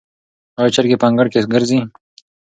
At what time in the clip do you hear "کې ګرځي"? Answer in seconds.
1.33-1.79